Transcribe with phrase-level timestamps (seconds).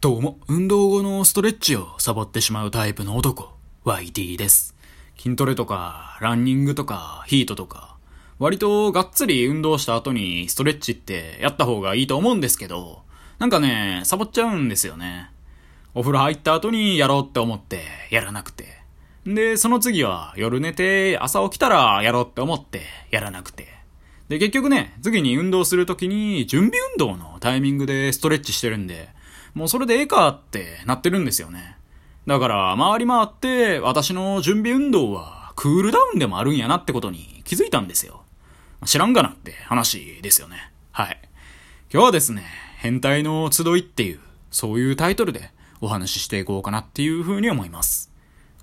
[0.00, 3.48] どうも、運動後のストレッチをサボってしまうタイプの男、
[3.84, 4.76] YT です。
[5.18, 7.96] 筋トレとか、ランニングとか、ヒートとか、
[8.38, 13.02] 割とがっつり運動した後にストレッチってやった方がいいと思うんですけど、
[13.40, 15.32] なんかね、サボっちゃうんですよね。
[15.94, 18.66] お風呂入った後にやろうって思って、やらなくて。
[19.26, 23.66] で、その次は夜寝て朝起きたらやろうって思って、やらなくて。
[24.28, 29.17] で、結局ね、次に運動するときに準備運動のタイミングでストレッチしてるんで、
[29.58, 31.76] もうそれでええかってなってるんですよね。
[32.28, 38.22] だから、回り回って、私の準備運動はクールダウンでもあるんやなってことに気づいたんですよ。
[38.86, 40.70] 知らんがなって話ですよね。
[40.92, 41.18] はい。
[41.92, 42.44] 今日はですね、
[42.76, 44.20] 変態の集いっていう、
[44.52, 48.12] そういうタイトルでお話ししていこうかなっていうふうに思います。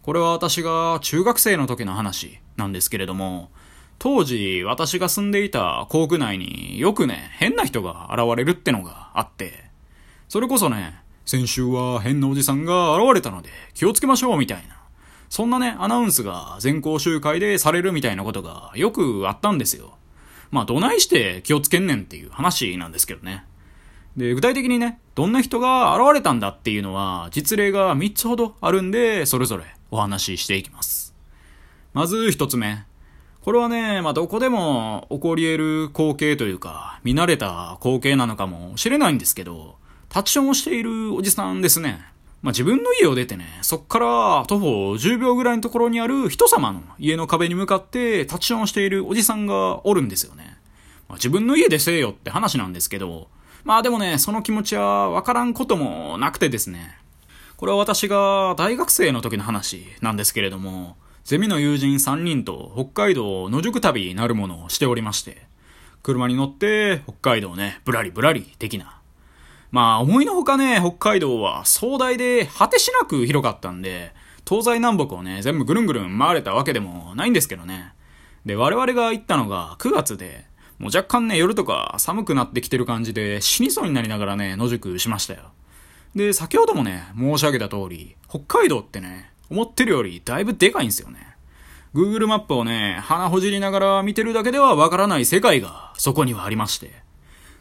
[0.01, 3.51] これは私が中学生の時の話なんですけれども、
[3.99, 9.65] 当時私が住んでいた校区内によくね、変な人が現れるってのがあって、
[10.27, 14.75] それこそね、先週は変なおじさんが現れたので気をつけましょうみたいな。
[15.29, 19.97] そんなね、アナウンスが全校集会でされるみたいなことがよくあったんですよ。
[20.51, 23.45] まあ、どないして気をつけんねんっていう話なんですけどね。
[24.15, 31.13] で、具体的にね、どんな人が現れたんだっていうのは、実例が3つほどあるんで、それぞれお話ししていきます。
[31.93, 32.85] まず1つ目。
[33.41, 39.75] これはね、まあ、どこでも起こり得る光景というか、見慣れた光景なのかもしれないんですけど、
[40.15, 41.99] タッチションをしているおじさんですね。
[42.41, 50.57] まあ、自分の家を出てね、そっから徒歩10秒ぐらいのところにある人様の家の壁に向かってタッチションをしているおじさんがおるんですよね。
[51.09, 53.27] まあ、自分の家でせえよって話なんですけど、
[53.65, 56.97] まあでもね、その気持ちはわからんこともなくてですね。
[57.57, 65.45] これは私が大学生の時の話なんですけれども、ゼミの友人3人と北海道野宿旅なるものをしておりまして、
[66.03, 69.01] 車に乗って北海道ね、ぶらりぶらり的な。
[69.75, 74.13] まあ思いのほかね、北海道は壮大で果てしなく広かったんで、
[74.47, 77.93] 東西南北をね、全部ぐるんぐるん回れたわけでもないんですけどね。
[78.45, 80.45] で、我々が行ったのが9月で、
[80.79, 85.51] もう若干ね、夜とか寒くなってきてる感じで死にそうになりながらね、野宿しましたよ。
[86.15, 91.35] で、先ほどもね、申し上げた通り、北海道ってね、思ってるよりだいぶでかいんですよね。
[91.93, 97.03] Google マップをね、鼻ほじりながら見てるだけではわからない世界がそこにはありまして。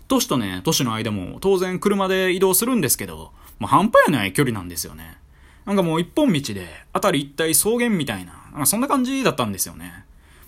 [0.08, 5.16] 都市とね、都市の間も当然車で移動するんですけど、もう半端やない距離なんですよね。
[5.64, 10.04] なんかもう一本道で、あたり一帯草原みたいな、なんかそんな感じだったんですよね。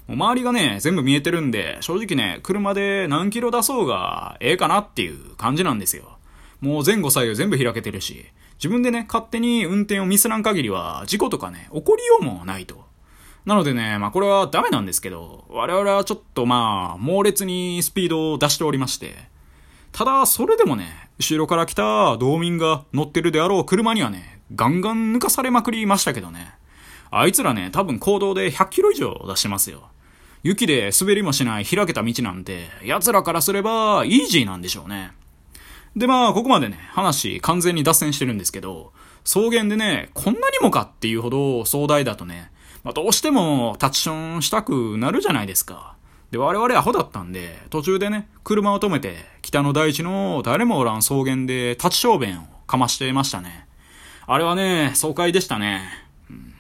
[0.07, 6.19] もう周りがね、全部見えてるんで、正直ね、車で何キロ出そうがええかなっていう感じなんですよ。
[6.61, 8.27] もう前後左右全部開けてるし、
[8.59, 12.85] 自分でね、勝手に運転をミスらん限りは、事故とかね、起こりようもないと。
[13.47, 19.15] なのでね、まあこれはダメなんですけど、我々はちょっとまあ、猛烈にスピードを出しておりまして、
[19.97, 26.53] ただ、それでもね、後ろから来た道民が乗ってるであろう車にはね、ガンガン抜かされまくりましたけどね。
[27.11, 29.89] あいつらね、多分行動で100キロ以上出してますよ。
[30.43, 35.13] 雪で滑りもしない開けた道なんて、奴らからすれば、イージーなんでしょうね。
[35.97, 38.93] で、まあ、ここまでね、話完全に脱線してるんですけど、
[39.25, 42.51] 草原でね、こんなにもかっていうほど壮大だとね、
[42.85, 45.96] まあ、どうしてもタッチションしたくなるじゃないですか。
[46.31, 53.67] で、我々アホだったんで、途中でね、車を止めて、北の大地の誰もおらん草原で立ち小便をかましてましたね。
[54.27, 55.83] あれはね、爽快でしたね。
[56.29, 56.55] うん。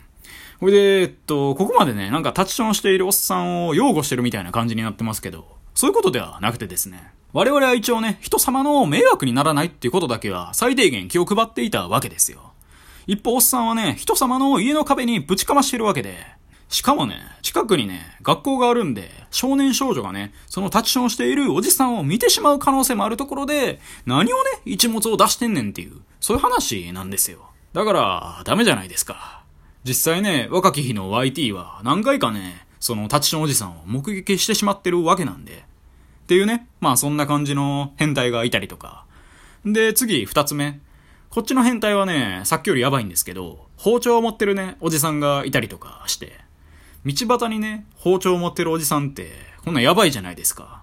[0.61, 7.11] ほいで、えっと、ここまでね、なんかタッチションしているおっさんを擁護してるみたいな感じになってますけど、そういうことではなくてですね。
[7.33, 12.53] 我々は一応ね、人様の迷惑にならないっていうことだけは最低限気を配っていたわけですよ。
[13.07, 16.17] 一方、おっさんはね、人様の家の壁にぶちかましてるわけで、
[16.69, 27.51] しかもね、近くにね、学校があるんで、少年少女がね、そのタッチションしているおじさんを見てしまう可能性もあるところで、何をね、一物を出してんねんっていう、そういう話なんですよ。
[27.73, 29.45] だから、ダメじゃないですか。
[29.85, 35.65] 実際ね、若き日の YT は何回かね、そのタッチションおじさんを目撃してしまってるわけなんで。
[36.25, 39.05] っていうね、まあそんな感じの変態がいたりとか。
[39.65, 40.81] で、次、二つ目。
[41.31, 46.46] こっちの変態はね、さっきよりやばいんですけど、包丁を持ってるね、おじさんがいたりとかして。
[47.07, 49.31] 道端にね、包丁を持ってるおじさんって、
[49.65, 50.83] こんなんやばいじゃないですか。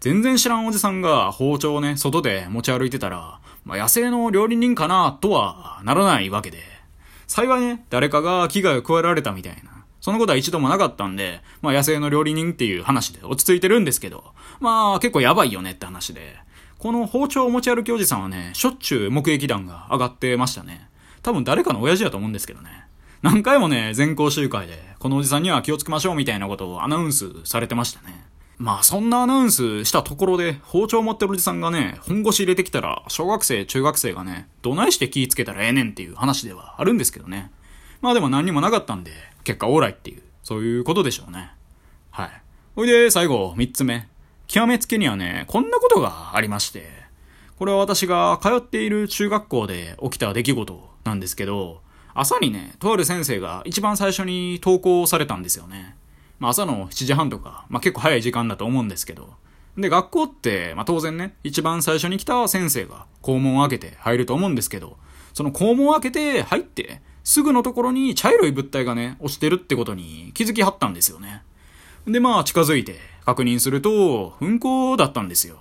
[0.00, 6.62] 全然知らんおじさんが包丁をね、外で持ち歩いてたら、まあ、野生の料理人かな、とはならないわけで。
[7.26, 9.84] 幸いね、誰かが危害を加えられたみたいな。
[10.00, 14.24] そのことは一度もなかったんで、まあ野生の料理人っていう話で落ち着いてるんですけど、
[14.60, 16.36] まあ結構やばいよねって話で。
[16.78, 20.88] この包丁を持ち歩きおじさんはね、しょっちゅう目撃談が上がってましたね。
[21.20, 22.86] 多分誰かの親父だと思うんですけどね。
[23.22, 28.24] 何回もね、全校集会で、このおじさんには気をつけましょうみたいなことをアナウンスされてましたね。
[28.58, 37.50] まあそんなアナウンスしたところで包丁持ってるおじさんがね、本腰入れてきたら、小学生、中学生がね、どないして気ぃつけたらええねんっていう話ではあるんですけどね。
[38.00, 39.12] まあでも何にもなかったんで、
[39.44, 41.50] 結果オーライっていう、そういうことでしょうね。
[42.10, 42.42] はい。
[42.76, 44.08] ほいで、最後、三つ目。
[44.46, 46.88] 極めつけにはね、こんなことがありまして、
[47.58, 51.82] これは私が通っている中学校で起きた出来事なんですけど、
[52.20, 55.94] 朝にね、とある先生が一番最初に投稿されたんですよね。
[56.40, 59.34] まあ朝の7時半とか、まあ結構早い時間だと思うんですけど。
[59.76, 64.96] で、学校って、まあ当然ね、一番最初に来た先生が校門を開けて入ると思うんですけど、
[65.32, 71.42] その校門を開けて入って、すぐのところに茶色い物体がね、落ちてるってことに気づきはったんですよね。
[72.04, 75.58] で、まあ近づいて確認すると、噴光だったんですよ。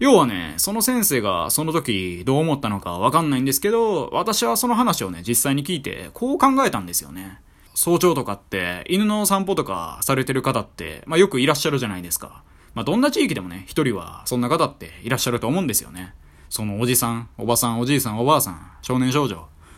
[0.00, 7.38] 要はね、その先生がその時どう思ったのかわかんないんですけど、私はその話をね、実際に聞いて、こう考えたんですよね。
[7.74, 12.42] 早朝とかって犬の散歩とかされてる方って、まあよくいらっしゃるじゃないですか。
[12.74, 16.14] まあどんな地域でもね、一人はそんな方っていらっしゃると思うんですよね。
[16.48, 19.36] そのおじさん、おばさん、おじいさん、おばあさん、少年少女。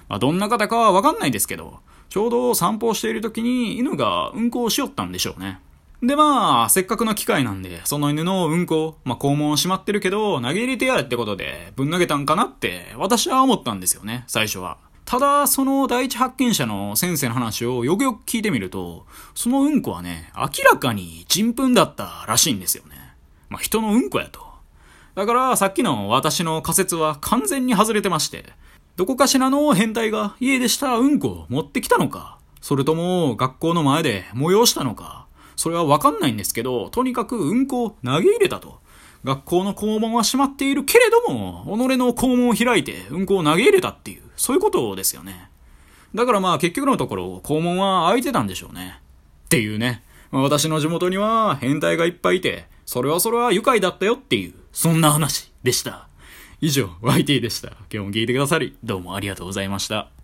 [0.09, 5.59] まあどんな方かはわかんないですけど、ちょうど散歩をしている時に犬が運行しよったんでしょうね。
[6.02, 14.78] でまあ、せっかくの機会なんで、その犬の運行、まあ肛門閉まってるけど、投げ入れてやれってことで、ぶん投げたんかなって、私は思ったんですよね、最初は。
[15.04, 19.06] ただ、その第一発見者の先生の話をよくよく聞いてみると、
[19.37, 22.96] そのうんこはね、明らかに人糞だったらしいんですよね。
[23.49, 24.40] まあ、人のうんこやと。
[25.14, 28.46] だから、さっきの私の仮説は完全に外れてまして、
[28.96, 35.22] どこかしらの変態が家でしたうんこを持ってきたのか、それとも学校の前で催したのか、
[35.62, 38.81] それはわかんないんですけど、とにかくうんこを投げ入れたと。
[39.23, 45.50] 学校の校門は閉まっているけれども、己の校門を開いてうんこを投げ入れたっていう、そういうことですよね。
[46.17, 48.99] だからまあ結局のところ、校門は開いてたんでしょうね。
[49.44, 50.03] っていうね。
[50.32, 56.09] ま私の地元には変態がいっぱいいて、それはそれは愉快だったよっていう、そんな話でした。
[56.61, 57.69] 以上、YT でした。
[57.69, 60.12] 今日も聞いてくださり、どうもありがとうございました。